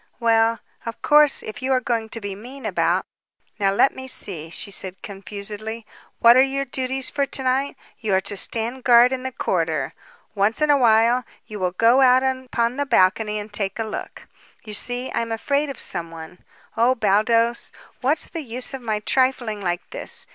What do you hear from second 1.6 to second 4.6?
you are going to be mean about Now, let me see,"